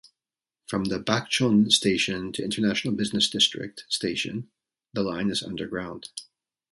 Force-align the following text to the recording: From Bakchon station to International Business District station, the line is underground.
From 0.65 0.85
Bakchon 0.85 1.71
station 1.71 2.31
to 2.33 2.43
International 2.43 2.91
Business 2.95 3.29
District 3.29 3.85
station, 3.87 4.49
the 4.93 5.03
line 5.03 5.29
is 5.29 5.43
underground. 5.43 6.09